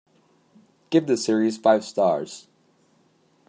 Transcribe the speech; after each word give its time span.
Give 0.89 1.05
this 1.05 1.23
series 1.25 1.59
five 1.59 1.83
stars. 1.85 2.47